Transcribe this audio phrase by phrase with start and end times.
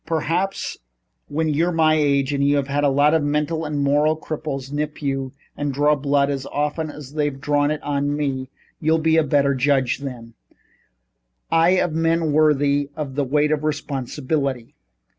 [0.07, 0.77] Perhaps,
[1.27, 5.31] when you're my age and have a lot of mental and moral cripples nip you
[5.55, 9.53] and draw blood as often as they've drawn it on me you'll be a better
[9.53, 10.33] judge than
[11.51, 14.73] I of men worthy of the weight of responsibility.